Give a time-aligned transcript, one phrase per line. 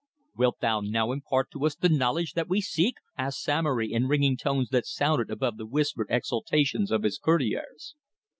[0.35, 4.35] "Wilt thou now impart to us the knowledge that we seek?" asked Samory in ringing
[4.35, 7.93] tones that sounded above the whispered exultations of his courtiers.